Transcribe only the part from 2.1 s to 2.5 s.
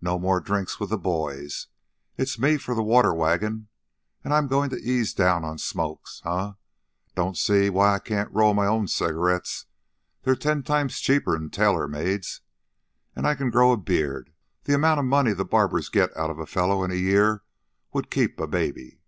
It's